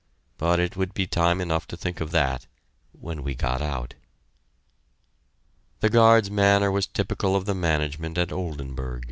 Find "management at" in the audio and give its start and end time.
7.53-8.31